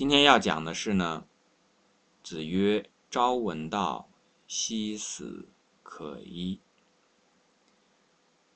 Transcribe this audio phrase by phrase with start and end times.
[0.00, 1.26] 今天要讲的是呢，
[2.22, 4.08] 子曰：“朝闻道，
[4.46, 5.50] 夕死
[5.82, 6.62] 可矣。”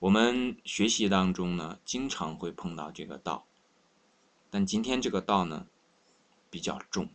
[0.01, 3.45] 我们学习当中呢，经常会碰到这个道，
[4.49, 5.67] 但今天这个道呢，
[6.49, 7.11] 比较重，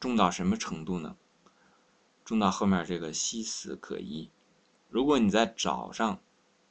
[0.00, 1.18] 重到什么程度呢？
[2.24, 4.30] 重到后面这个“夕死可矣”。
[4.88, 6.18] 如果你在早上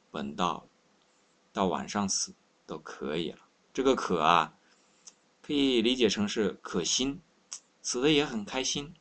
[0.09, 0.65] 闻道，
[1.53, 2.33] 到晚上死
[2.65, 3.41] 都可以了。
[3.71, 4.57] 这个“可”啊。
[5.51, 7.19] 可以理解成是可心，
[7.81, 8.93] 死的也很开心，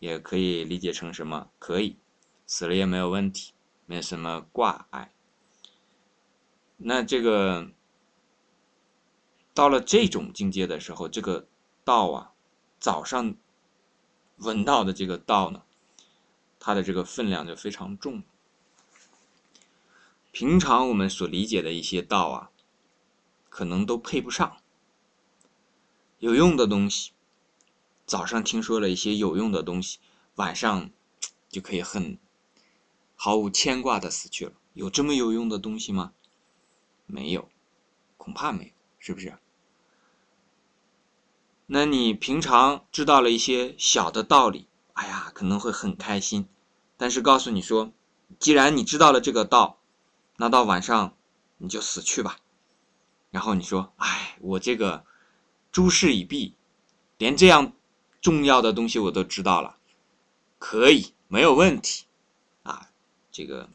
[0.00, 1.48] 也可以理解成什么？
[1.60, 1.96] 可以
[2.44, 3.52] 死了也没有问题，
[3.86, 5.14] 没有什么挂碍。
[6.76, 7.70] 那这个
[9.54, 11.46] 到了这种境界的时候，这个
[11.84, 12.32] 道啊，
[12.80, 13.36] 早上
[14.38, 15.62] 闻到的这个道呢，
[16.58, 18.24] 它的这个分量就非常重。
[20.32, 22.50] 平常我们所理解的一些道啊，
[23.48, 24.59] 可能都配不上。
[26.20, 27.12] 有用的东西，
[28.04, 29.98] 早上听说了一些有用的东西，
[30.34, 30.90] 晚上
[31.48, 32.18] 就可以很
[33.16, 34.52] 毫无牵挂的死去了。
[34.74, 36.12] 有这么有用的东西吗？
[37.06, 37.48] 没有，
[38.18, 39.38] 恐怕没有，是不是？
[41.64, 46.46] 那你平常知道了一些小的道理，哎呀，可能会很开心。
[46.98, 47.92] 但是告诉你说，
[48.38, 49.78] 既然你知道了这个道，
[50.36, 51.16] 那到晚上
[51.56, 52.36] 你就死去吧。
[53.30, 55.06] 然后你说，哎，我这个。
[55.72, 56.54] 诸事已毕，
[57.18, 57.72] 连这样
[58.20, 59.76] 重要的东西我都知道了，
[60.58, 62.04] 可以没有问题，
[62.62, 62.90] 啊，
[63.30, 63.68] 这个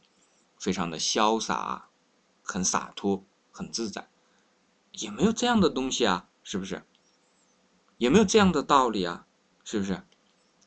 [0.59, 1.87] 非常的潇洒，
[2.43, 4.07] 很洒脱，很自在，
[4.91, 6.83] 也没有这样的东西啊，是不是？
[7.97, 9.25] 也没有这样的道理啊，
[9.63, 10.03] 是不是？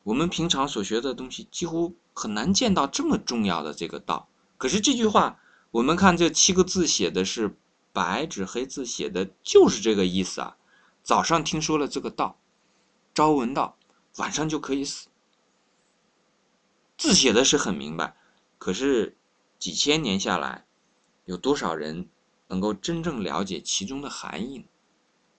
[0.04, 4.28] 我们平常所学的东西几乎很难见到这么重要的这个道。
[4.56, 5.38] 可是这句话，
[5.70, 7.54] 我们看这七个字写的是
[7.92, 10.56] 白纸黑字写的，就是这个意思啊。
[11.08, 12.38] 早上听说了这个道，
[13.14, 13.78] 朝闻道，
[14.18, 15.08] 晚上就可以死。
[16.98, 18.14] 字写的是很明白，
[18.58, 19.16] 可是
[19.58, 20.66] 几千年下来，
[21.24, 22.10] 有多少人
[22.48, 24.64] 能够真正了解其中的含义呢？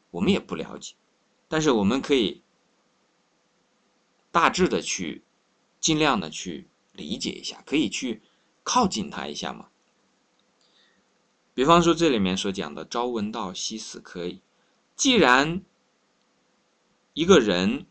[0.10, 0.96] 我们也不了解，
[1.48, 2.42] 但是我们可以
[4.32, 5.24] 大致的去，
[5.80, 8.24] 尽量的去理解一下，可以去
[8.64, 9.70] 靠近他一下嘛。
[11.54, 14.42] 比方说这里面所讲的“朝闻道，夕死可以”。
[15.00, 15.62] 既然
[17.14, 17.86] 一个人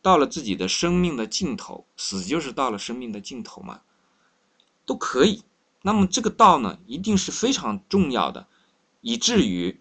[0.00, 3.82] 到了自己的生命的尽头，死就是到了生命的尽头嘛，
[4.86, 5.44] 都可以。
[5.82, 8.48] 那么这个道呢，一定是非常重要的，
[9.02, 9.78] 以至于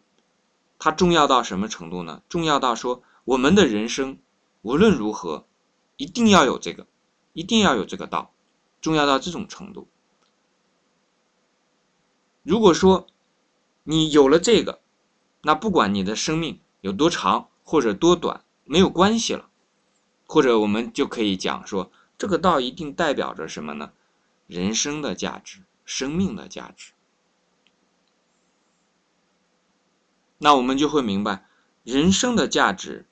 [0.77, 2.21] 它重要到什么程度呢？
[2.27, 4.19] 重要到说我们的人生
[4.61, 5.47] 无论如何，
[5.95, 6.85] 一定要有这个，
[7.31, 8.33] 一定要有这个道，
[8.81, 9.87] 重要到这种程度。
[12.43, 13.07] 如果说
[13.83, 14.80] 你有了这个，
[15.41, 19.49] 那不管你的生命有多长或者多短，没有关系了，
[20.25, 23.93] 或者我们就可以讲说，这个道一定代表着什么呢？
[24.47, 26.91] 人生的价值，生命的价值。
[30.37, 31.47] 那我们就会明白，
[31.83, 33.05] 人生的价值，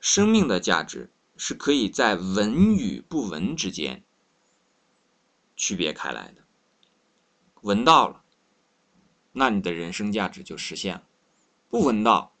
[0.00, 4.02] 生命的价值是可以在闻与不闻之间
[5.56, 6.42] 区别开来的。
[7.60, 8.22] 闻到了，
[9.32, 11.02] 那你的人生价值就实现了。
[11.74, 12.32] 不闻道，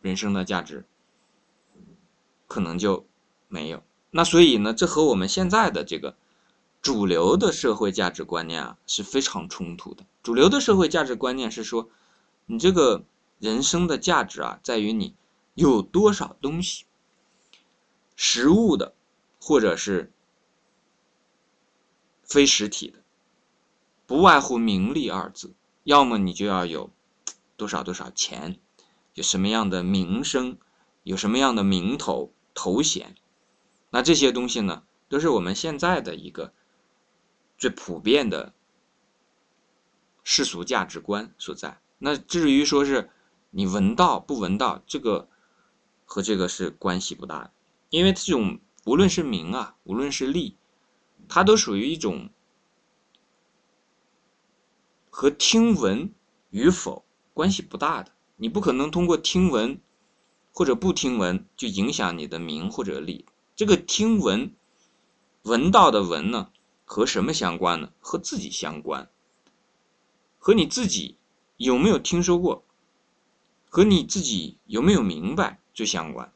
[0.00, 0.86] 人生的价值
[2.48, 3.06] 可能就
[3.46, 3.82] 没有。
[4.10, 6.16] 那所以呢，这和我们现在的这个
[6.80, 10.06] 主流的社会价值观念啊是非常冲突的。
[10.22, 11.90] 主流的社会价值观念是说，
[12.46, 13.04] 你这个
[13.38, 15.14] 人生的价值啊，在于你
[15.52, 16.86] 有多少东西，
[18.16, 18.94] 实物的，
[19.38, 20.10] 或者是
[22.24, 23.00] 非实体的，
[24.06, 25.52] 不外乎名利二字。
[25.84, 26.88] 要么你就要有
[27.58, 28.58] 多少多少钱。
[29.14, 30.58] 有什么样的名声，
[31.02, 33.16] 有什么样的名头头衔，
[33.90, 36.52] 那这些东西呢，都是我们现在的一个
[37.58, 38.54] 最普遍的
[40.22, 41.80] 世俗价值观所在。
[41.98, 43.10] 那至于说是
[43.50, 45.28] 你闻道不闻道，这个
[46.04, 47.52] 和这个是关系不大的，
[47.88, 50.56] 因为这种无论是名啊，无论是利，
[51.28, 52.30] 它都属于一种
[55.10, 56.14] 和听闻
[56.50, 57.04] 与否
[57.34, 58.12] 关系不大的。
[58.42, 59.82] 你不可能通过听闻
[60.54, 63.26] 或者不听闻就影响你的名或者利。
[63.54, 64.54] 这个听闻
[65.42, 66.50] 闻到的闻呢，
[66.86, 67.92] 和什么相关呢？
[68.00, 69.10] 和自己相关，
[70.38, 71.18] 和你自己
[71.58, 72.64] 有没有听说过，
[73.68, 76.32] 和你自己有没有明白最相关，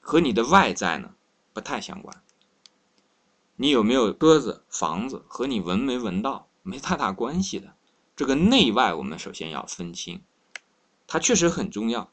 [0.00, 1.14] 和你的外在呢
[1.54, 2.22] 不太相关。
[3.56, 7.74] 你有没有鸽子、房子，和你闻没闻到没太大关系的。
[8.14, 10.20] 这个内外我们首先要分清。
[11.08, 12.12] 它确实很重要，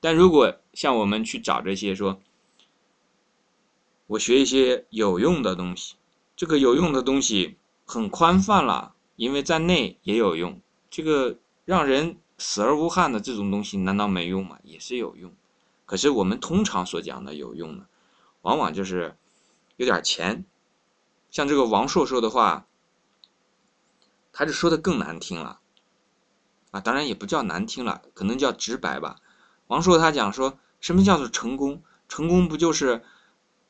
[0.00, 2.20] 但如果像我们去找这些说，
[4.08, 5.94] 我学一些有用的东西，
[6.36, 10.60] 这个有用的东西很宽泛了，因为在内也有用。
[10.90, 14.58] 这个让人死而无憾的这种东西，难道没用吗？
[14.64, 15.32] 也是有用。
[15.86, 17.86] 可是我们通常所讲的有用呢，
[18.42, 19.16] 往往就是
[19.76, 20.44] 有点钱。
[21.30, 22.66] 像这个王朔说的话，
[24.32, 25.60] 他就说的更难听了。
[26.74, 29.20] 啊，当然也不叫难听了，可能叫直白吧。
[29.68, 31.84] 王朔他讲说，什么叫做成功？
[32.08, 33.04] 成功不就是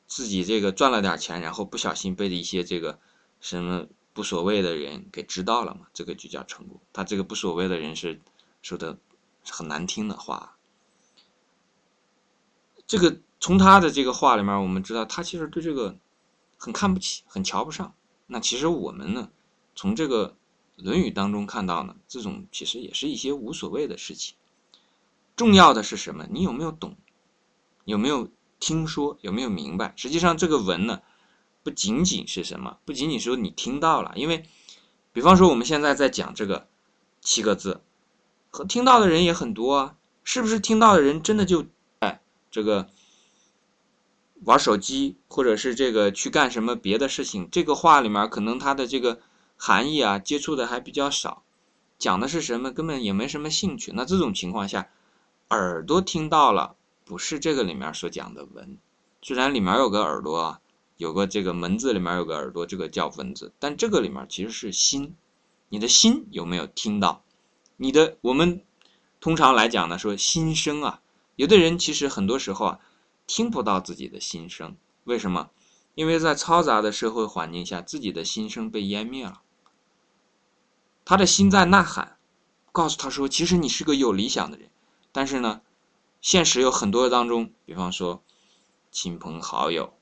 [0.06, 2.98] 自己这个赚了点钱，然后不小心被一些这个
[3.42, 5.88] 什么不所谓的人给知道了嘛？
[5.92, 6.80] 这个就叫成功。
[6.94, 8.22] 他这个不所谓的人是
[8.62, 8.96] 说的
[9.50, 10.56] 很难听的话。
[12.86, 15.98] 这个从他的这个话里面，我们知道他其实对这个
[16.56, 17.92] 很看不起，很瞧不上。
[18.28, 19.28] 那其实我们呢，
[19.76, 20.30] 从这个。
[20.76, 24.34] 《论语》当中看到呢，这种其实也是一些无所谓的事情。
[25.36, 26.26] 重要的是什么？
[26.30, 26.96] 你有没有懂？
[27.84, 28.28] 有没有
[28.58, 29.16] 听说？
[29.20, 29.92] 有没有明白？
[29.96, 31.00] 实际上，这个文呢，
[31.62, 32.78] 不仅仅是什么？
[32.84, 34.44] 不仅仅说你听到了，因为，
[35.12, 36.66] 比方说我们现在在讲这个
[37.20, 37.80] 七个字，
[38.50, 39.96] 和听到的人也很多啊。
[40.24, 41.66] 是不是听到的人真的就
[42.00, 42.88] 哎这个
[44.42, 47.48] 玩手机，或者是这个去干什么别的事情？
[47.50, 49.20] 这个话里面可能他的这个。
[49.66, 51.42] 含义啊，接触的还比较少，
[51.98, 53.92] 讲的是什么，根本也没什么兴趣。
[53.94, 54.90] 那这种情况下，
[55.48, 56.76] 耳朵听到了，
[57.06, 58.76] 不是这个里面所讲的文，
[59.22, 60.60] 虽然里面有个耳朵啊，
[60.98, 65.14] 有个这个门字里面有个耳朵，这个叫文字，但这个里面其实是心，
[65.70, 67.22] 你的心有没有听到？
[67.78, 68.62] 你的我们
[69.18, 71.00] 通常来讲呢，说心声啊，
[71.36, 72.80] 有的人其实很多时候啊，
[73.26, 75.48] 听不到自己的心声，为什么？
[75.94, 79.40] 因为在嘈杂的社会环境下，自己的心声被湮灭了。
[81.04, 82.16] 他的心在呐喊，
[82.72, 84.70] 告诉他说：“其实你是个有理想的人，
[85.12, 85.60] 但是呢，
[86.22, 88.22] 现实有很多当中，比方说
[88.90, 89.92] 亲朋好友，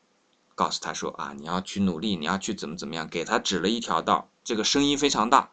[0.54, 5.50] 告诉他说啊，你要去努力，你要去怎么怎么样，给他指了一条道，这个声音非常大，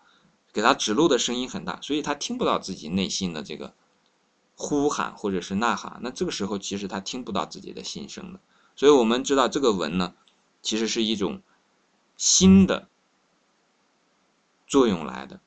[0.54, 3.74] 给他指路的声音很大，所以他听不到自己内心的这个
[4.56, 6.00] 呼喊或者是呐喊。
[6.04, 8.40] 那这个时候其实他听不到自己的心声的。
[8.76, 10.14] 所以我们知道这个文呢，
[10.62, 11.42] 其实是一种
[12.18, 12.88] 新的。”
[14.70, 15.42] 作用来的，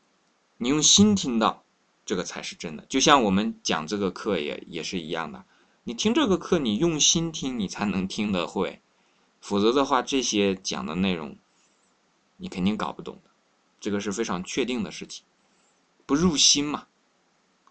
[0.59, 1.63] 你用心听到，
[2.05, 2.85] 这个才是真的。
[2.87, 5.45] 就像我们讲这个课也也是一样的，
[5.85, 8.83] 你听这个课，你用心听，你才能听得会，
[9.41, 11.39] 否则的话，这些讲的内容，
[12.37, 13.31] 你肯定搞不懂的，
[13.81, 15.25] 这个是非常确定的事情，
[16.05, 16.89] 不入心嘛。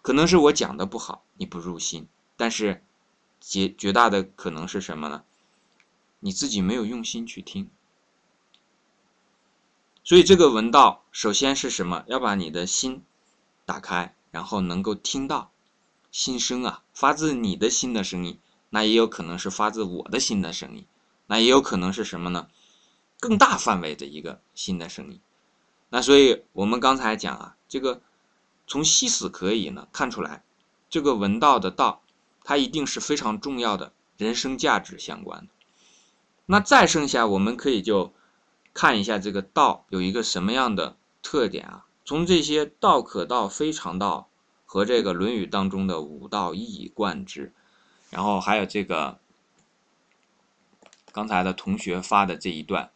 [0.00, 2.08] 可能是我讲的不好，你不入心，
[2.38, 2.82] 但是
[3.42, 5.22] 绝绝大的可能是什么呢？
[6.20, 7.68] 你自己没有用心去听。
[10.04, 12.02] 所以这个闻道，首先是什么？
[12.08, 13.04] 要把你的心
[13.64, 15.52] 打开，然后能够听到
[16.10, 18.36] 心声啊，发自你的心的声音。
[18.70, 20.84] 那也有可能是发自我的心的声音，
[21.28, 22.48] 那也有可能是什么呢？
[23.20, 25.20] 更大范围的一个新的声音。
[25.88, 28.02] 那所以我们刚才讲啊，这个
[28.66, 30.42] 从西死可以呢看出来，
[30.90, 32.02] 这个闻道的道，
[32.42, 35.52] 它一定是非常重要的人生价值相关的。
[36.46, 38.12] 那再剩下，我们可以就。
[38.74, 41.86] 看一下这个道有一个什么样的特点啊？
[42.04, 44.28] 从这些“道可道，非常道”
[44.66, 47.52] 和这个《论语》当中的五道一以贯之，
[48.10, 49.18] 然后还有这个
[51.12, 52.90] 刚才的同学发的这一段：“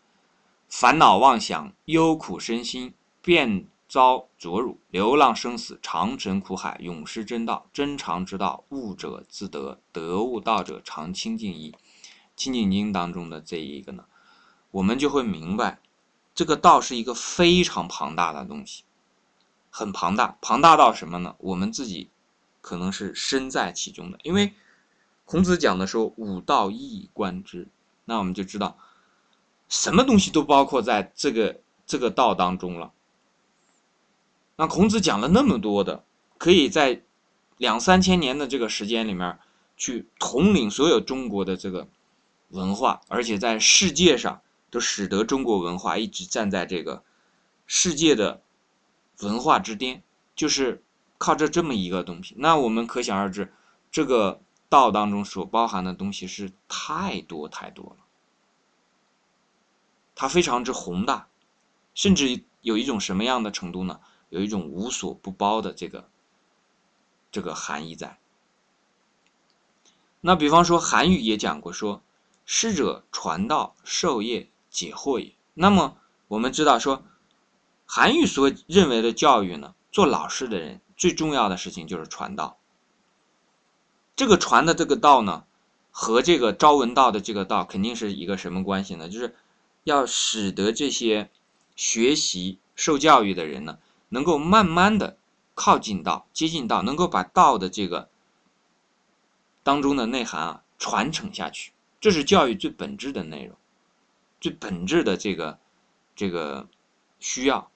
[0.68, 7.68] 烦恼妄想，忧苦身心，便遭浊辱；流浪生死，长沉苦海，永失真道。
[7.72, 11.70] 真常之道，悟者自得，得悟道者常清净矣。”
[12.34, 14.04] 《清净经》当中的这一个呢？
[14.70, 15.78] 我们就会明白，
[16.34, 18.84] 这个道是一个非常庞大的东西，
[19.70, 21.34] 很庞大，庞大到什么呢？
[21.38, 22.10] 我们自己
[22.60, 24.18] 可能是身在其中的。
[24.22, 24.52] 因为
[25.24, 27.68] 孔子讲的说“五道一以贯之”，
[28.04, 28.76] 那我们就知道，
[29.68, 32.92] 什么东西都包括在这个这个道当中了。
[34.56, 36.04] 那孔子讲了那么多的，
[36.36, 37.02] 可以在
[37.56, 39.38] 两三千年的这个时间里面，
[39.78, 41.88] 去统领所有中国的这个
[42.50, 44.42] 文化，而且在世界上。
[44.76, 47.02] 就使得中国文化一直站在这个
[47.66, 48.42] 世界的
[49.20, 50.02] 文化之巅，
[50.34, 50.82] 就是
[51.16, 52.34] 靠着这么一个东西。
[52.36, 53.50] 那我们可想而知，
[53.90, 58.04] 这个道当中所包含的东西是太多太多了，
[60.14, 61.26] 它非常之宏大，
[61.94, 63.98] 甚至有一种什么样的程度呢？
[64.28, 66.06] 有一种无所不包的这个
[67.32, 68.18] 这个含义在。
[70.20, 72.02] 那比方说，韩愈也讲过说
[72.44, 75.32] ：“师者，传道授业。”解惑也。
[75.54, 75.96] 那么
[76.28, 77.02] 我们知道说，
[77.86, 82.58] 韩愈所认为的教育呢，做老师的人最重要的事情就是传道。
[84.14, 85.44] 这个传的这个道呢，
[85.90, 89.08] 和这个朝闻道的这个道肯定是一个什么关系呢？
[89.08, 89.34] 就是
[89.84, 91.30] 要使得这些
[91.74, 93.78] 学习受教育的人呢，
[94.10, 95.16] 能够慢慢的
[95.54, 98.10] 靠近道、接近道，能够把道的这个
[99.62, 101.72] 当中的内涵啊传承下去。
[101.98, 103.56] 这是教育最本质的内容，
[104.40, 105.58] 最本质的这个
[106.14, 106.68] 这个
[107.18, 107.70] 需要。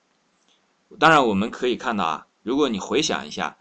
[0.99, 3.57] 当然，我们可以看到啊，如果你回想一下，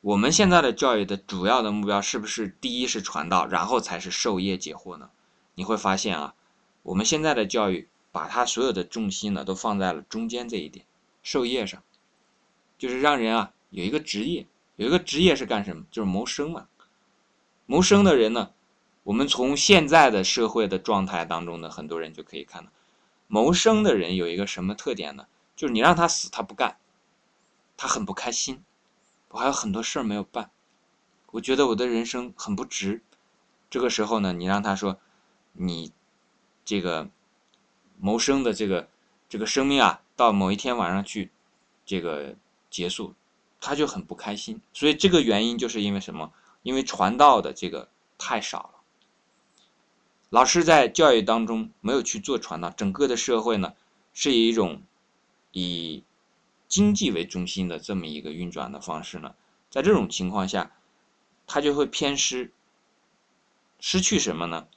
[0.00, 5.10] 我们现在的教育的主要的目标是不是第一是传道，然后才是授业解惑呢？
[5.54, 6.34] 你会发现啊，
[6.82, 10.86] 我们现在的教育把它所有的重心呢都放在了中间这一点，
[11.22, 11.82] 授业上，
[12.78, 15.84] 就是让人啊有一个职业，有一个职业是干什么？
[15.90, 16.68] 就是谋生嘛。
[17.66, 18.50] 谋生的人呢？
[19.02, 22.70] 我们从现在的社会的状态当中呢，很多人就可以看到，
[23.26, 25.26] 谋生的人有一个什么特点呢？
[25.56, 26.76] 就是你让他死，他不干，
[27.76, 28.62] 他很不开心。
[29.28, 30.50] 我还有很多事儿没有办，
[31.30, 33.02] 我觉得我的人生很不值。
[33.70, 34.98] 这个时候呢，你让他说，
[35.52, 35.92] 你
[36.64, 37.08] 这个
[37.98, 38.88] 谋生的这个
[39.28, 41.30] 这个生命啊，到某一天晚上去
[41.86, 42.34] 这个
[42.68, 43.14] 结束，
[43.60, 44.60] 他就很不开心。
[44.72, 46.32] 所以这个原因就是因为什么？
[46.62, 47.88] 因为传道的这个
[48.18, 48.79] 太少了。
[50.30, 53.74] 老师在教育当中没有去做传道，整个的社会呢
[54.14, 54.82] 是以一种
[55.50, 56.04] 以
[56.68, 59.34] 经济为中心的这么一个运转的方式呢，
[59.70, 60.70] 在这种情况下，
[61.48, 62.52] 他就会偏失，
[63.80, 64.68] 失去什么呢？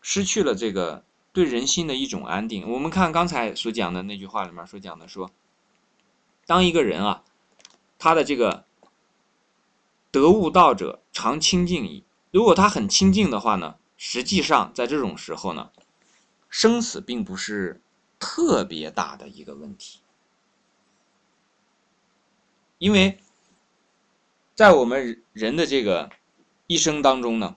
[0.00, 2.70] 失去了这个对人心的一种安定。
[2.70, 5.30] 我们看刚才所讲的那句话里面所讲的说，
[6.46, 7.22] 当一个人啊，
[7.98, 8.64] 他的这个
[10.10, 12.04] 得悟道者常清净矣。
[12.30, 13.76] 如果他很清净的话呢？
[14.06, 15.70] 实际上，在这种时候呢，
[16.50, 17.80] 生死并不是
[18.18, 20.00] 特别大的一个问题，
[22.76, 23.18] 因为
[24.54, 26.10] 在我们人的这个
[26.66, 27.56] 一生当中呢，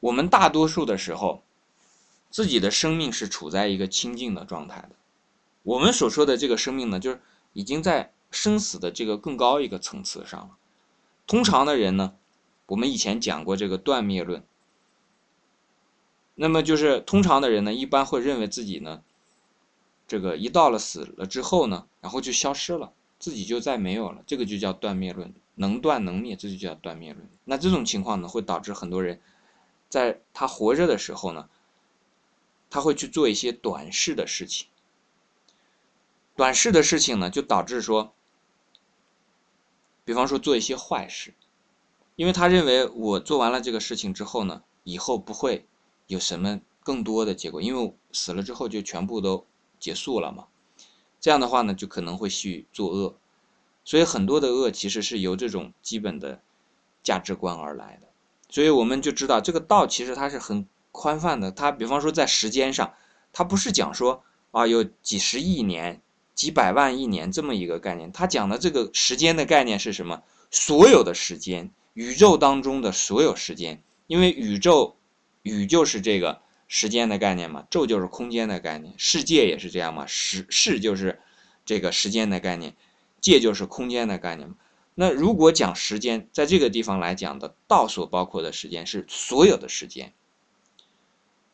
[0.00, 1.44] 我们大多数的时候，
[2.28, 4.90] 自己的生命是处在一个清净的状态的。
[5.62, 10.56] 我们所说的这个生命呢，就是已经在生死的这个更高一个层次上了。
[11.28, 12.16] 通常的人呢，
[12.66, 14.44] 我们以前讲过这个断灭论。
[16.36, 19.02] 那么就是通常的人呢，一般会认为自己呢，
[20.08, 27.28] 这个一到了死了之后呢，然后就消失了，自己就再没有了，这个就叫断灭论，能断能灭，这就叫断灭论。
[27.44, 29.20] 那这种情况呢，会导致很多人，
[29.88, 31.48] 在他活着的时候呢，
[32.68, 34.66] 他会去做一些短视的事情，
[36.34, 38.12] 短视的事情呢，就导致说，
[40.04, 41.32] 比方说做一些坏事，
[42.16, 45.68] 因为他认为我做完了这个事情之后呢，以后不会。
[46.06, 47.62] 有什么更多的结果？
[47.62, 49.46] 因为死了之后就全部都
[49.80, 50.46] 结束了嘛。
[51.18, 53.16] 这样的话呢，就可能会去作恶。
[53.84, 56.42] 所以很多的恶其实是由这种基本的
[57.02, 58.08] 价值观而来的。
[58.50, 61.50] 所以我们就知道，这个道其实它是很宽泛的。
[61.50, 62.92] 它比方说在时间上，
[63.32, 66.02] 它不是讲说啊有几十亿年、
[66.34, 68.12] 几百万亿年这么一个概念。
[68.12, 70.22] 它讲的这个时间的概念是什么？
[70.50, 74.96] 所有的时间，宇宙当中的所有时间，因为宇宙。
[75.44, 81.20] 宇就是这个时间的概念嘛，宙就是空间的概念，世界也是这样嘛，时世就是
[81.66, 82.74] 这个时间的概念，
[83.20, 84.56] 界就是空间的概念嘛。
[84.94, 90.14] 那如果讲时间，在这个地方来讲的道所包括的时间是所有的时间，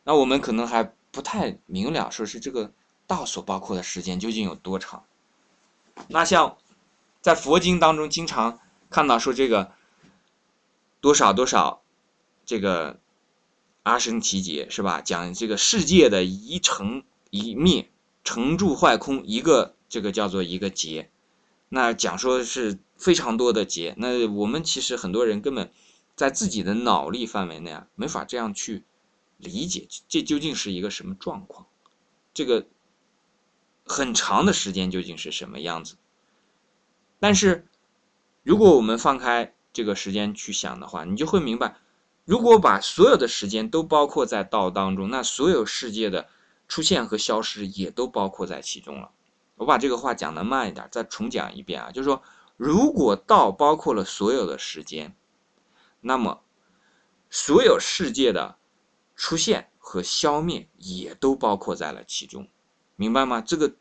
[0.05, 2.71] 那我们可能还不太明了，说是这个
[3.05, 5.03] 道所包括的时间究竟有多长。
[6.07, 6.57] 那像
[7.21, 8.57] 在佛经当中经常
[8.89, 9.73] 看到说这个
[11.01, 11.81] 多少多少
[12.45, 13.01] 这个。
[13.83, 15.01] 阿僧祇劫是吧？
[15.01, 17.89] 讲这个世界的一成一灭，
[18.23, 21.09] 成住坏空，一个这个叫做一个劫。
[21.69, 23.95] 那讲说是非常多的劫。
[23.97, 25.71] 那我们其实很多人根本
[26.15, 28.83] 在自己的脑力范围内啊，没法这样去
[29.37, 31.65] 理解这究竟是一个什么状况。
[32.33, 32.67] 这个
[33.85, 35.95] 很长的时间究竟是什么样子？
[37.19, 37.65] 但是
[38.43, 41.77] 如果我们放开这个时间去想的话，你就会明白。
[42.23, 46.29] 如果把所有的时间都包括在道当中，那所有世界的
[46.67, 49.11] 出现和消失也都包括在其中了。
[49.55, 52.21] 我把这个话讲的慢一点，再重讲一遍啊，就是说，
[52.57, 55.15] 如果道包括了所有的时间，
[55.99, 56.41] 那么
[57.29, 58.57] 所有世界的
[59.15, 62.47] 出现和消灭也都包括在了其中，
[62.95, 63.41] 明白吗？
[63.41, 63.75] 这个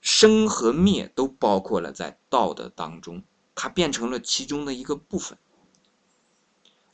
[0.00, 3.22] 生和灭都包括了在道的当中，
[3.54, 5.38] 它变成了其中的一个部分。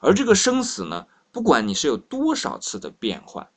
[0.02, 3.48] 而这个生死呢，不管你是有多少次的变换，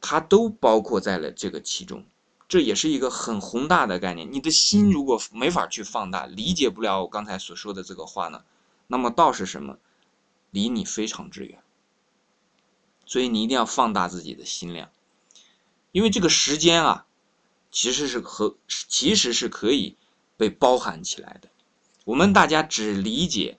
[0.00, 2.04] 它都包括在了这个其中。
[2.48, 4.30] 这也是一个很宏大的概念。
[4.30, 8.44] 你的心如果没法去放大，理解不了我刚才所说的这个话呢，
[8.86, 9.78] 那么道是什么？
[10.50, 11.58] 离你非常之远。
[13.04, 14.90] 所以你一定要放大自己的心量，
[15.92, 17.06] 因为这个时间啊，
[17.70, 19.96] 其实是和其实是可以
[20.36, 21.48] 被包含起来的。
[22.04, 23.58] 我们大家只理解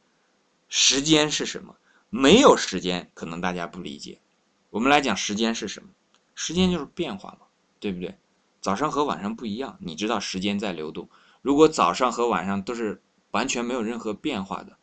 [0.67, 1.75] 时间是什么，
[2.09, 4.19] 没有时间，可能大家不理解。
[4.69, 5.89] 我们来讲时间是什么？
[6.35, 7.47] 时间就是变化嘛，
[7.79, 8.17] 对不对？
[8.59, 11.09] 早上和晚上不一样，你知道时间在流动。
[11.41, 14.77] 如果早上和晚上都是完全没有任何变化的，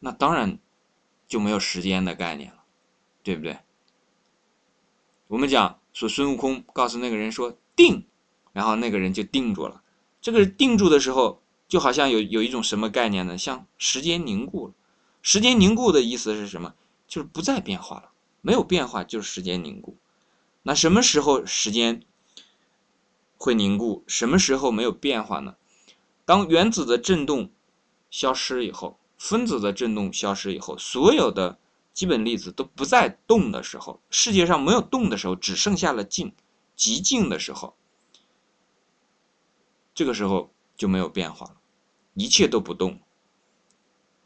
[0.00, 0.58] 那当然
[1.26, 2.64] 就没有时间的概念了，
[3.22, 3.58] 对不对？
[5.28, 8.06] 我们讲说孙悟空告诉那个人说定，
[8.52, 9.82] 然后那个人就定住了。
[10.20, 13.38] 这个定住的时候，就好像有有一种什么概念呢？
[13.38, 14.74] 像时间凝固了。
[15.24, 16.74] 时间凝固的意思是什么？
[17.08, 18.12] 就是不再变化了，
[18.42, 19.96] 没有变化就是时间凝固。
[20.62, 22.02] 那什么时候时间
[23.38, 24.04] 会凝固？
[24.06, 25.56] 什么时候没有变化呢？
[26.24, 27.50] 当原子的振动
[28.10, 31.58] 消失以后，分子的振动消失以后，所有的。
[31.94, 36.34] 基本粒子都不再动的时候，世界上没有动的时候，只剩下了静，
[36.74, 37.76] 极静的时候，
[39.94, 41.56] 这个时候就没有变化了，
[42.14, 42.98] 一切都不动，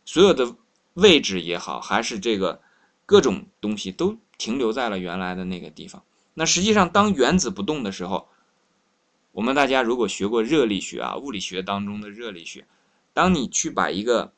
[0.06, 0.56] 所有的
[0.98, 2.60] 位置也好，还是这个
[3.06, 6.02] 各种东西都停留在了原来的那个地方。
[6.34, 8.28] 那实际上，当原子不动的时候，
[9.30, 12.66] 我们大家如果学过热力学啊，物理学当中的热力学，
[13.14, 14.32] 当你去把一个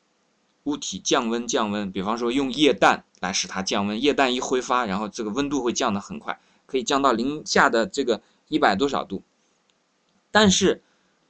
[0.65, 9.23] 物体降温降温，比方说用液氮来使它降温，液氮一挥发，然后这个温度会降得很快，可以降到零下的这个一百多少度。
[10.29, 10.83] 但是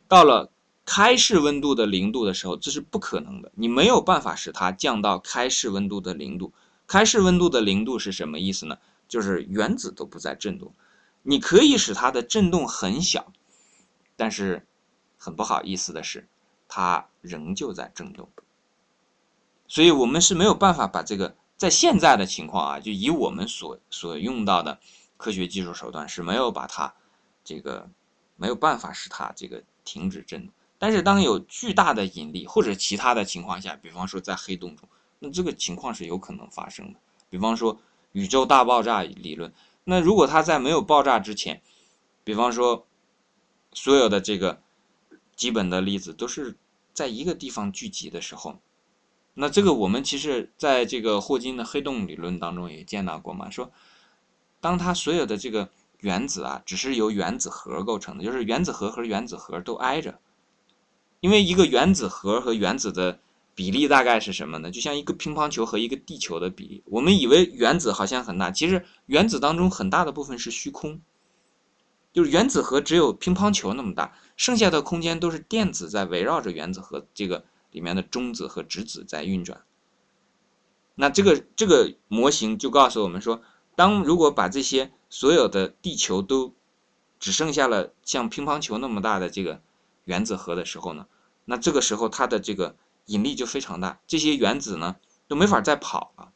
[0.09, 0.51] 到了
[0.93, 6.51] 开式温度的零度的时候，这是不可能的，你没有办法使它降到开式温度的零度。
[6.85, 8.77] 开式温度的零度是什么意思呢？
[9.07, 10.73] 就是原子都不在振动，
[11.21, 13.31] 你可以使它的振动很小，
[14.17, 14.67] 但是
[15.17, 16.27] 很不好意思的是，
[16.67, 18.27] 它仍旧在振动。
[19.69, 24.77] 所以我们是没有办法把这个在现在的情况啊，就以我们所所用到的
[25.15, 26.93] 科学技术手段是没有把它
[27.45, 27.89] 这个
[28.35, 30.53] 没有办法使它这个停止振动。
[30.83, 34.89] 但是当有巨大的引力或者其他的情况下，比方说在黑洞中，
[35.19, 36.99] 那这个情况是有可能发生的。
[37.29, 37.79] 比方说
[38.13, 41.61] 宇宙大爆炸理论，那如果它在没有爆炸之前，
[42.23, 42.87] 比方说
[43.73, 44.59] 所有的这个
[45.35, 46.57] 基本的粒子都是
[46.93, 48.59] 在一个地方聚集的时候。
[49.35, 53.71] 那这个我们其实在这个霍金的黑洞理论当中也见到过嘛，说
[54.59, 60.19] 当它所有的这个原子啊，只是由原子核构成的，就是原子核和原子核都挨着，
[61.21, 63.19] 因为一个原子核和原子的
[63.55, 64.69] 比例大概是什么呢？
[64.69, 66.83] 就像一个乒乓球和一个地球的比例。
[66.87, 70.99] 我们以为原子好像很大，其实原子当中很大的部分是虚空，
[72.11, 77.45] 就是原子核只有乒乓球那么大，剩下的空间都是电子在围绕着原子核这个。
[77.71, 79.61] 里面的中子和质子在运转，
[80.93, 83.41] 那这个这个模型就告诉我们说，
[83.77, 86.53] 当如果把这些所有的地球都
[87.17, 89.61] 只剩下了像乒乓球那么大的这个
[90.05, 91.07] 原子核的时候呢，
[91.45, 96.31] 那这个时候它的这个引力就非常大，这些原子呢都没法再跑了。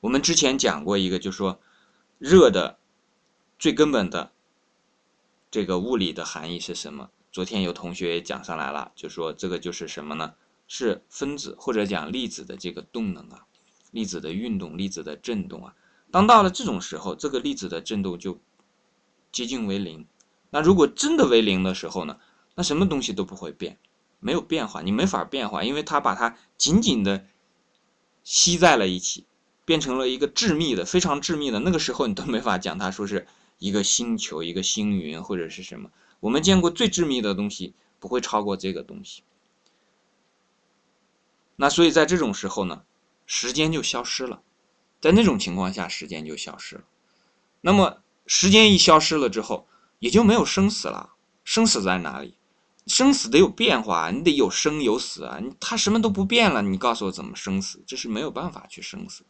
[0.00, 1.60] 我们之前讲过一个，就是说
[2.18, 2.78] 热的
[3.58, 4.32] 最根本的
[5.50, 7.10] 这个物理的含义是什么？
[7.32, 10.34] 昨天有同学也讲上来了，就说这个就是什么呢？
[10.68, 13.46] 是分子或者讲粒子的这个动能啊，
[13.92, 15.74] 粒子的运动、粒子的振动啊。
[16.10, 18.38] 当到了这种时候，这个粒子的振动就
[19.30, 20.06] 接近为零。
[20.50, 22.18] 那如果真的为零的时候呢？
[22.58, 23.78] 那什么东西都不会变，
[24.18, 27.26] 没有变化，你没法变化，因为它把它紧紧的
[28.24, 29.26] 吸在了一起，
[29.66, 31.60] 变成了一个致密的、非常致密的。
[31.60, 33.26] 那个时候你都没法讲它说是
[33.58, 35.90] 一个星球、一个星云或者是什么。
[36.20, 39.22] 我们见过最致密的东西不会超过这个东西，
[41.56, 42.84] 那所以在这种时候呢，
[43.26, 44.40] 时间就消失了，
[45.02, 46.84] 在那种情况下，时间就消失了。
[47.60, 51.14] 那么时间一消失了之后，也就没有生死了。
[51.44, 52.34] 生死在哪里？
[52.86, 55.38] 生死得有变化，你得有生有死啊！
[55.42, 57.82] 你它什么都不变了，你告诉我怎么生死？
[57.86, 59.28] 这是没有办法去生死的。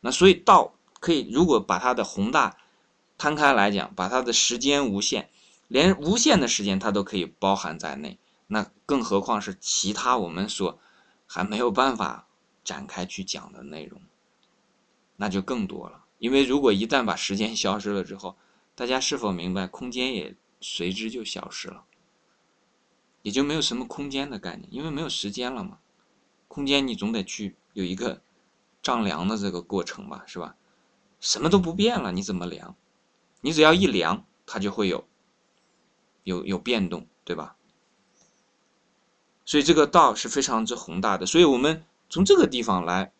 [0.00, 2.56] 那所以道可以，如果把它的宏大
[3.18, 5.30] 摊开来讲，把它的时间无限。
[5.66, 10.78] 连无限的时间它都可以包含在内，那更何况是其他我们所
[11.26, 12.26] 还没有办法
[12.64, 14.00] 展开去讲的内容，
[15.16, 16.04] 那就更多了。
[16.18, 18.36] 因为如果一旦把时间消失了之后，
[18.74, 21.84] 大家是否明白空间也随之就消失了，
[23.22, 25.78] 也就没有什么空间的概念，因为没有时间了嘛。
[26.48, 28.22] 空间你总得去有一个
[28.82, 30.56] 丈量的这个过程吧，是吧？
[31.20, 32.74] 什么都不变了，你怎么量？
[33.40, 35.06] 你只要一量，它就会有。
[36.22, 37.56] 有有变动，对吧？
[39.46, 41.24] 所以这个道是非常之宏大的。
[41.24, 43.10] 所以我们从这个地方来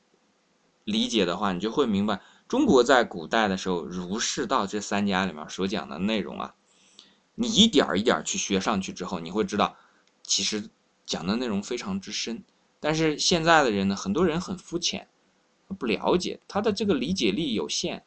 [0.85, 6.55] 理解的话，你就会明白，中国在古代的时候，儒释道这三家里面所讲的内容啊，
[7.37, 9.77] 你一点一点去学上去之后，你会知道，
[10.25, 10.69] 其实
[11.07, 12.43] 讲的内容非常之深。
[12.81, 15.07] 但是现在的人呢，很多人很肤浅，
[15.79, 18.03] 不了解，他的这个理解力有限，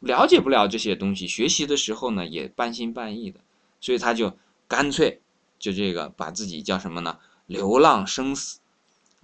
[0.00, 3.40] 了解不了这些东西，学习的时候呢也半信半疑的，
[3.80, 4.36] 所以他就
[4.68, 5.22] 干脆
[5.58, 7.18] 就这个把自己叫什么呢？
[7.46, 8.58] 流浪生死，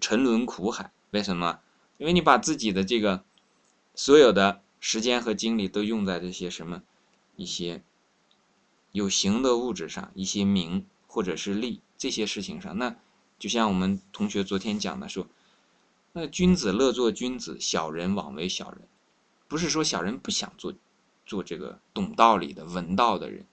[0.00, 0.90] 沉沦苦海。
[1.10, 1.58] 为什么？
[1.98, 3.22] 因为你把自己的这个
[3.94, 6.82] 所有的时间和精力都用在这些什么
[7.36, 7.82] 一些
[8.92, 12.96] 有形的物质上，一些名或者是利这些事情上，那。
[13.38, 15.26] 就像我们同学昨天讲的说，
[16.12, 18.82] 那君子乐做君子，小人枉为小人。
[19.48, 20.72] 不是说小人不想做，
[21.26, 23.44] 做这个懂道理的文道的人，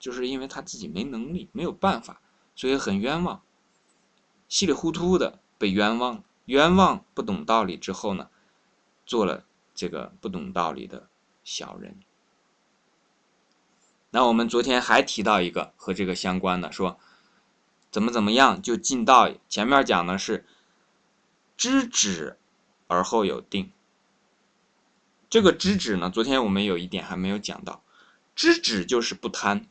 [0.00, 2.22] 就是因为他自己没能力，没有办法，
[2.56, 3.42] 所以很冤枉，
[4.48, 8.30] 稀里糊涂的被冤枉，冤枉不懂道理之后呢，
[9.04, 11.08] 做了这个不懂道理的
[11.42, 11.98] 小人。
[14.10, 16.98] 那我们昨天还提到一个和这个相关的说。
[17.90, 19.30] 怎么怎么样就尽道？
[19.48, 20.44] 前面讲的是
[21.56, 22.36] 知止
[22.88, 23.70] 而后有定。
[25.30, 27.84] 这个知止呢，昨天我们有一点还没有讲到，
[28.34, 29.68] 知止就是不贪。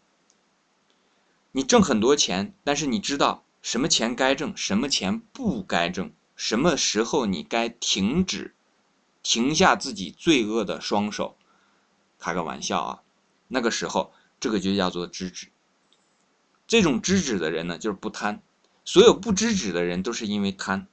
[1.52, 8.56] 你挣很多钱，但是你知道什么钱该挣，什么钱不该挣，什么时候你该停止，
[9.24, 11.36] 停下自己罪恶的双手。
[12.20, 13.04] 开个玩笑啊，
[13.48, 15.48] 那个时候这个就叫做知止。
[16.68, 18.38] 这种知止的人呢，就是不贪；
[18.86, 20.88] 所有不知止的人都是因为贪。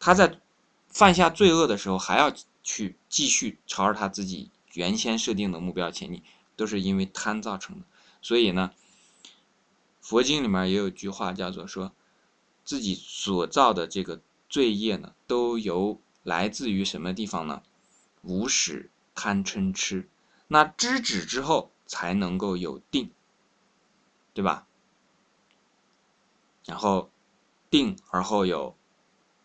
[0.00, 0.40] 他在
[0.88, 6.22] 犯下罪恶的时候，还要去继续朝着他自己原先设定的目标前进，
[6.56, 7.84] 都是因为贪造成的。
[8.20, 8.72] 所以呢，
[10.00, 11.92] 佛经里面也有句话叫做说，
[12.64, 17.62] 自己所造的这个罪业呢，都由来自于什么地方呢？
[18.22, 20.08] 无始贪嗔痴。
[20.46, 23.10] 那知止之后，才能够有定，
[24.34, 24.66] 对吧？
[26.64, 27.10] 然后
[27.70, 28.76] 定而后有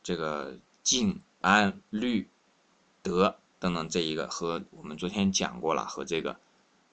[0.03, 2.29] 这个静安虑
[3.01, 6.39] 德等等，这一个和我们昨天讲过了，和这个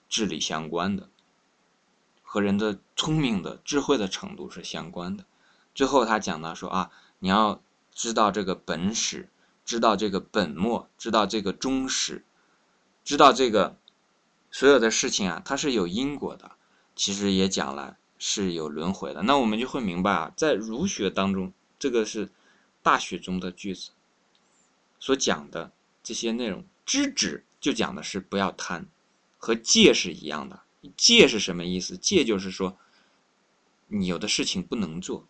[0.09, 1.11] 智力相关的，
[2.23, 5.27] 和人的聪明的智慧的程度是相关的。
[5.75, 7.61] 最后他讲到说啊，你要
[7.93, 9.29] 知道这个本始，
[9.65, 12.25] 知道这个本末，知道这个终始，
[13.05, 13.77] 知道这个
[14.51, 16.53] 所有的事情啊，它是有因果的。
[16.95, 17.97] 其实也讲了。
[18.17, 22.31] 是有轮回的，那我们就会明白啊，在儒学当中，这个是
[22.81, 23.91] 大学中的句子
[24.99, 25.73] 所讲的
[26.03, 26.65] 这些内容。
[26.87, 28.87] 知止就讲的是不要贪，
[29.37, 30.63] 和戒是一样的。
[30.97, 31.99] 戒是什么意思？
[31.99, 32.79] 戒就是说，
[33.89, 35.27] 你有的事情不能做，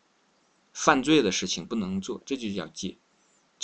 [0.72, 2.96] 犯罪的事情不能做，这就叫戒。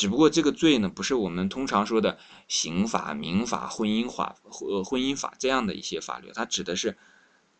[0.00, 6.96] 只不过这个罪呢，不是我们通常说的刑法、民法、婚姻法、呃婚姻法这样的一些法律，它指的是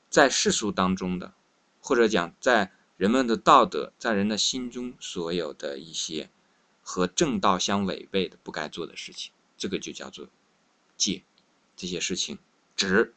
[0.09, 1.35] 在世俗当中的。
[1.83, 6.31] 或者讲，在人们的道德，在人的心中所有的一些
[6.81, 10.27] 和正道相违背的不该做的事情，这个就叫做
[10.97, 11.23] 戒。
[11.77, 12.39] 这些事情
[12.75, 13.13] 止。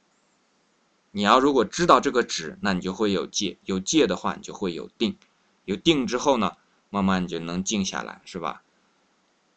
[1.11, 3.57] 你要如果知道这个止，那你就会有戒。
[3.63, 5.15] 有戒的话，你就会有定。
[5.63, 6.57] 有定之后呢，
[6.89, 8.62] 慢慢你就能静下来，是吧？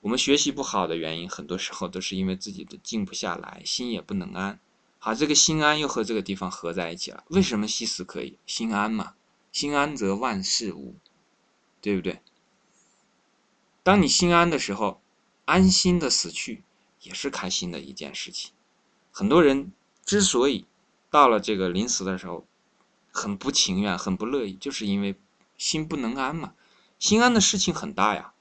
[0.06, 4.60] 我们学习不好的原因，很多时候都是因为自己的静不下来，心也不能安。
[5.00, 7.24] 好，这个心安又和这个地方合在一起了。
[7.30, 8.38] 为什么西死可以？
[8.46, 9.14] 心安嘛，
[9.50, 10.94] 心安则万事无，
[11.80, 12.20] 对不对？
[13.82, 15.02] 当你心安的时候，
[15.44, 16.62] 安心的死去
[17.02, 18.52] 也是开心的一件事情。
[19.10, 19.72] 很多人
[20.04, 20.66] 之所以
[21.10, 22.46] 到了这个临死的时候
[23.10, 25.16] 很不情愿、很不乐意，就是因为
[25.58, 26.54] 心不能安嘛。
[27.00, 28.34] 心安的事情很大呀。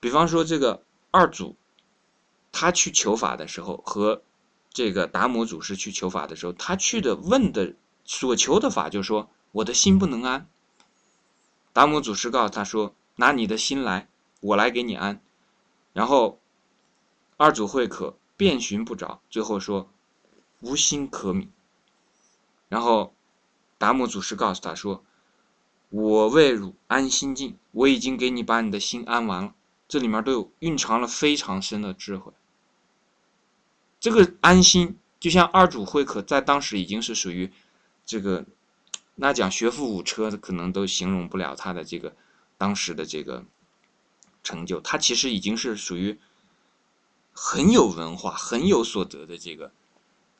[0.00, 1.56] 比方说这个二祖，
[2.52, 4.22] 他去求法的时候和。
[4.68, 10.50] 这个达摩祖师去求法的时候，他去的问的所求的法，就说我的心不能安。
[11.72, 15.22] 达摩祖师告诉他说：“拿你的心来，我来给你安。”
[15.94, 16.38] 然后
[17.38, 19.88] 二祖会可遍寻不着，最后说
[20.60, 21.48] ：“无心可悯。”
[22.68, 23.14] 然后
[23.78, 25.02] 达摩祖师告诉他说
[25.88, 29.54] ：“我为汝安心境，我已经给你把你的心安完了。”
[29.88, 32.32] 这里面都有蕴藏了非常深的智慧。
[34.00, 37.52] 这个安心，就像二主会可在当时已经是属于
[38.04, 38.44] 这个，
[39.14, 42.14] 那讲学富五车可能都形容不了他的这个
[42.58, 43.44] 当时的这个
[44.42, 44.80] 成就。
[44.80, 46.18] 他其实已经是属于
[47.32, 49.72] 很有文化、很有所得的这个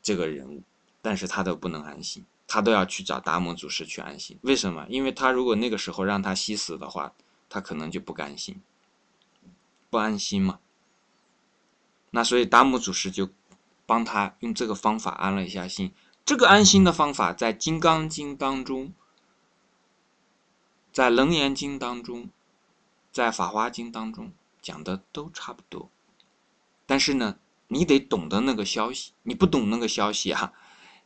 [0.03, 0.63] 这个人物，
[1.03, 2.25] 但是他都不能安心。
[2.49, 4.39] 他都要去找达摩祖师去安心。
[4.43, 4.87] 为什么？
[4.89, 7.13] 因为他如果那个时候让他西死的话，
[7.49, 8.61] 他可能就不甘心，
[9.97, 10.59] 不安心嘛。
[12.11, 13.31] 那所以达摩祖师就
[13.87, 15.91] 帮他用这个方法安了一下心。
[16.23, 18.93] 这个安心的方法在《金刚经》当中，
[20.93, 22.29] 在《楞严经》当中，
[23.11, 25.89] 在《法华经》当中讲的都差不多。
[26.85, 30.53] 但是呢，你得懂得那个消息，你不懂那个消息啊，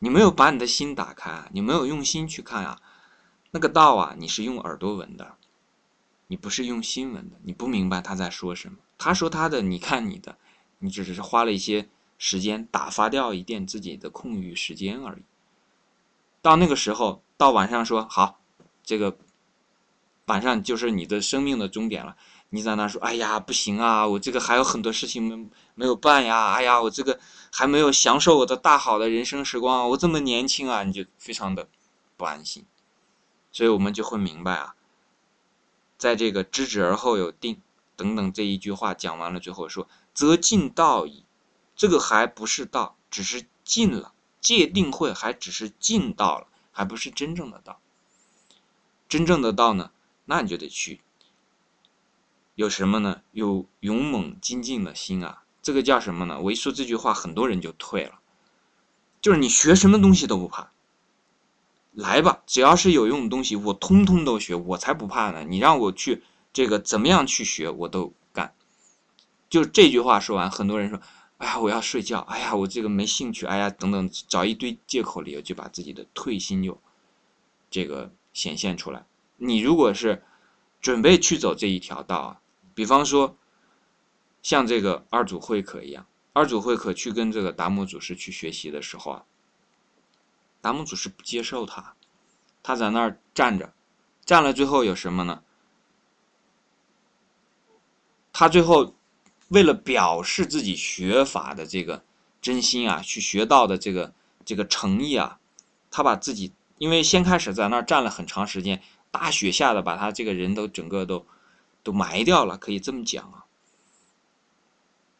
[0.00, 2.80] 你没有把你的心打开，你没有用心去看啊，
[3.52, 5.36] 那个道啊，你是用耳朵闻的，
[6.30, 8.78] 你不是用新闻的，你不明白他在说什么。
[8.96, 10.38] 他说他的，你看你的，
[10.78, 11.88] 你只是花了一些
[12.18, 15.22] 时间打发掉一点自己的空余时间而已。
[16.40, 18.38] 到那个时候，到晚上说好，
[18.84, 19.18] 这个
[20.26, 22.16] 晚上就是你的生命的终点了。
[22.50, 26.52] 你在那说：“哎呀，不行啊，我这个还有很多事情没没有办呀！
[26.52, 27.18] 哎呀，我这个
[27.50, 31.68] 还没有享受我的大好的人生时光，我这么年轻啊！”你就非常的
[32.16, 32.64] 不安心，
[33.50, 34.76] 所以我们就会明白啊，
[36.00, 37.60] 在这个“知止而后有定”
[37.94, 41.26] 等等这一句话讲完了最后，说“则近道矣”，
[41.76, 47.78] 这个还不是道，只是近了；界定会还只是近道了，还不是真正的道。
[49.10, 49.90] 真正的道呢，
[50.24, 51.02] 那你就得去。
[52.54, 53.20] 有什么呢？
[53.32, 55.44] 有勇猛精进的心啊！
[55.60, 56.40] 这个叫什么呢？
[56.40, 58.20] 我一说这句话，很多人就退了。
[59.20, 60.72] 就是你学什么东西都不怕，
[61.92, 65.44] 来吧，只要是有用的东西，我通通都学，我才不怕呢。
[65.44, 66.22] 你让我去
[66.52, 68.54] 这个怎么样去学，我都干。
[69.48, 71.00] 就这句话说完，很多人说
[71.38, 73.44] ：“哎呀，我要睡觉。”哎呀，我这个没兴趣。
[73.44, 76.80] 哎呀，等等，找一堆借口理由，就把自己的退心就
[77.70, 79.04] 这个显现出来。
[79.36, 80.22] 你如果是
[80.80, 82.40] 准备去走这一条道啊。
[82.72, 83.36] 比方说，
[84.42, 89.24] 像这个二组会可一样，二组会可去跟这个达摩祖师去学习的时候啊，
[90.60, 91.94] 达摩祖师不接受他，
[92.62, 93.72] 他在那儿站着，
[94.24, 95.42] 站了最后有什么呢？
[98.32, 98.94] 他最后
[99.48, 102.04] 为了表示自己学法的这个
[102.40, 105.38] 真心啊，去学道的这个这个诚意啊，
[105.90, 111.26] 他把自己因为先开始在那儿站了很长时间，大雪下的把他这个人都整个都。
[111.82, 113.46] 都埋掉了，可以这么讲啊。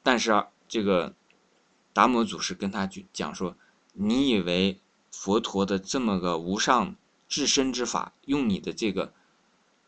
[0.02, 1.14] 但是啊，这个
[1.94, 3.56] 达摩祖师跟他去讲说
[3.94, 4.78] ：“你以为
[5.10, 6.96] 佛陀的这么个无上
[7.28, 9.12] 至身之法，用你的这个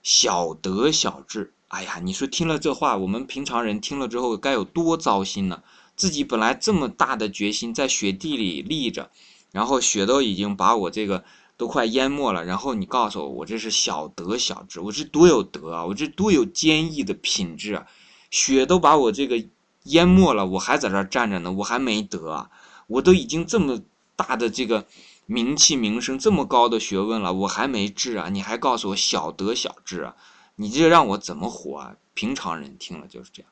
[0.03, 5.63] 小德小智，哎呀，你说听了这话，我们平常人听了之后该有多糟心呢？
[5.97, 9.11] 自己本来这么大的决心，在雪地里立着，
[9.51, 11.25] 然后雪都已经把我这个。”
[11.59, 17.87] 都快淹没了，然后你告诉我，我这是小德小智，我这多有德啊，我这多有坚毅的品质啊！
[18.33, 19.45] 雪都把我这个
[19.85, 22.51] 淹没了，我还在这儿站着呢，我还没德啊！
[22.89, 23.81] 我都已经这么
[24.17, 24.87] 大的这个
[25.27, 28.29] 名气名声，这么高的学问了，我还没智啊！
[28.29, 30.17] 你还告诉我小德小智啊？
[30.57, 31.97] 你这让我怎么活啊？
[32.15, 33.51] 平常人听了就是这样。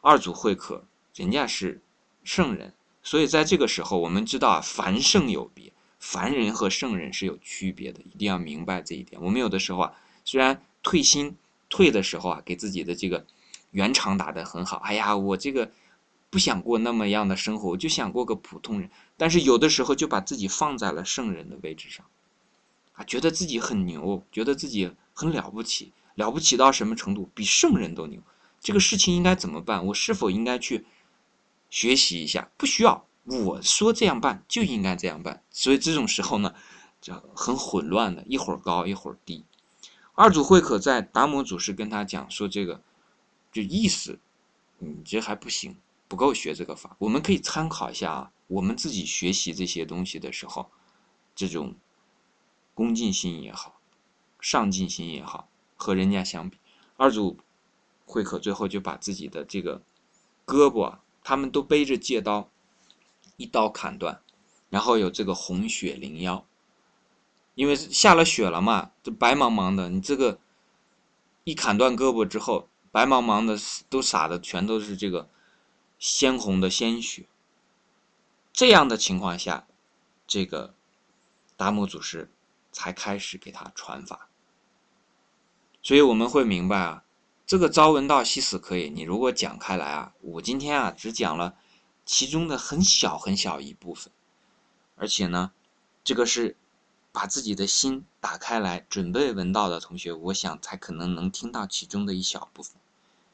[0.00, 1.80] 二祖会客，人家是
[2.24, 5.72] 圣人，所以在这个时候，我们知道啊，凡圣有别。
[5.98, 9.22] 凡人和圣人是有区别的，一定要明白这一点。
[9.22, 9.92] 我们有的时候啊，
[10.24, 11.36] 虽然退心
[11.68, 13.24] 退的时候啊，给自己的这个
[13.70, 14.78] 圆场打得很好。
[14.78, 15.70] 哎呀，我这个
[16.32, 18.90] 不想过那么样的生活，我就想过个普通人。
[19.18, 22.06] 但是有的时候就把自己放在了圣人的位置上，
[22.94, 27.28] 啊，觉得自己很牛，觉得自己很了不起，了不起到什么程度？
[27.34, 28.18] 比圣人都牛。
[28.60, 29.84] 这个事情应该怎么办？
[29.84, 30.86] 我是否应该去
[31.68, 32.50] 学习一下？
[32.56, 33.06] 不需要。
[33.24, 36.54] 我说这样办就应该这样办，所以这种时候呢，
[37.02, 39.44] 就很混乱的，一会儿高一会儿低。
[40.14, 42.80] 二祖慧可在达摩祖师跟他讲说这个，
[43.52, 44.18] 就意思，
[44.78, 45.76] 你这还不行，
[46.12, 46.94] 不够学这个法。
[46.98, 50.70] 我们可以参考一下啊，我们自己学习这些东西的时候，
[51.34, 51.74] 这种
[52.74, 53.80] 恭敬心也好，
[54.38, 56.58] 上进心也好，和人家相比，
[56.98, 57.38] 二祖
[58.04, 59.80] 慧可最后就把自己的这个
[60.44, 62.50] 胳膊，他们都背着戒刀。
[63.38, 64.20] 一刀砍断，
[64.68, 66.44] 然后有这个红血灵腰，
[67.54, 70.38] 因为下了雪了嘛，这白茫茫的，你这个
[71.42, 75.28] 一砍断胳膊之后，白茫茫的都撒的全都是这个
[76.02, 77.26] 鲜红的鲜血。
[78.52, 79.68] 这样的情况下，
[80.26, 80.74] 这个
[81.56, 82.28] 达摩祖师
[82.72, 84.28] 才开始给他传法。
[85.80, 87.04] 所以我们会明白啊，
[87.46, 91.54] 这个朝闻道夕死可以，你如果讲开来啊，我今天啊只讲了。
[92.04, 94.12] 其中的很小很小一部分，
[94.96, 95.52] 而且呢，
[96.02, 96.56] 这个是
[97.12, 102.74] 把自己的心打开来准备闻道的同学，我想才可能能听到其中的一小部分，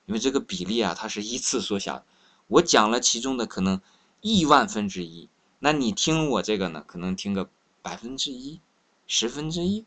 [0.04, 2.04] 因为这个比例啊，它是依次缩小。
[2.48, 3.80] 我讲了其中的可能
[4.20, 5.28] 亿万分之一，
[5.60, 7.48] 那你听我这个呢，可能听个
[7.82, 8.60] 百分之一，
[9.06, 9.84] 十分之一，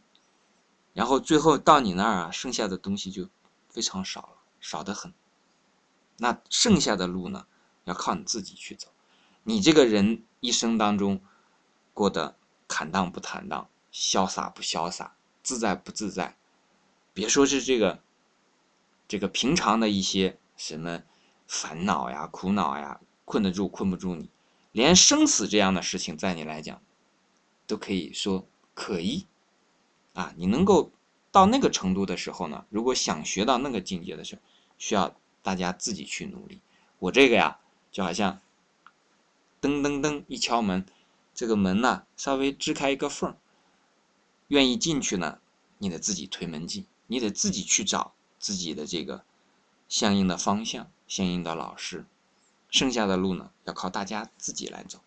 [0.94, 3.28] 然后最后到你那儿啊，剩下的东西就
[3.70, 5.14] 非常少了，少得很。
[6.18, 7.48] 那剩下的路呢，
[7.86, 8.90] 要靠你自己去走。
[9.44, 11.20] 你这个人一生当中
[11.96, 12.36] 过得
[12.68, 16.38] 坦荡不坦荡，潇洒不潇洒，自在不自在，
[17.12, 18.04] 别说是这个
[19.08, 21.02] 这个平常的一些什么
[21.52, 24.30] 烦恼呀、苦恼呀，困得住困不住你，
[24.72, 26.82] 连生死这样的事情，在你来讲
[27.68, 29.26] 都可以说可依
[30.14, 30.34] 啊。
[30.38, 30.92] 你能够
[31.30, 34.42] 到那个程度的时候呢，如果想学到那个境界的时候，
[34.78, 35.14] 需要。
[35.44, 36.62] 大家自己去努力。
[37.00, 37.58] 我这个呀，
[37.92, 38.40] 就好像
[39.60, 40.86] 噔噔噔一敲门，
[41.34, 43.36] 这个门呢稍微支开一个缝
[44.50, 45.40] 愿意进去呢，
[45.80, 49.26] 你得自己推门进，你得自己去找自己的这个
[49.90, 52.06] 相应的方向、相应的老师。
[52.70, 55.02] 剩下的路呢，要靠大家自己来走。